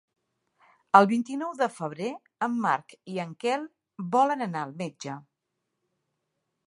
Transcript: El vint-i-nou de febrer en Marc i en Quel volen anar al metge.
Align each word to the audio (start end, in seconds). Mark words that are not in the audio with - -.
El 0.99 1.07
vint-i-nou 1.09 1.51
de 1.59 1.67
febrer 1.73 2.09
en 2.47 2.55
Marc 2.63 2.95
i 3.17 3.21
en 3.25 3.37
Quel 3.45 3.69
volen 4.17 4.43
anar 4.47 4.65
al 4.65 4.75
metge. 4.81 5.19